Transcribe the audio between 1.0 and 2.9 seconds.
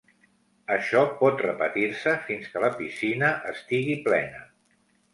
pot repetir-se fins que la